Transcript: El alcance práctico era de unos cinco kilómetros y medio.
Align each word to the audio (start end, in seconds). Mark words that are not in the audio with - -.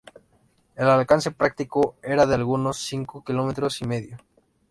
El 0.75 0.89
alcance 0.89 1.29
práctico 1.29 1.93
era 2.01 2.25
de 2.25 2.43
unos 2.43 2.77
cinco 2.79 3.23
kilómetros 3.23 3.83
y 3.83 3.85
medio. 3.85 4.17